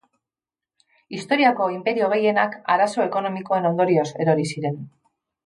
Historiako 1.17 1.67
inperio 1.73 2.07
gehienak 2.13 2.57
arazo 2.77 3.05
ekonomikoen 3.05 3.71
ondorioz 3.73 4.09
erori 4.27 4.49
ziren. 4.57 4.83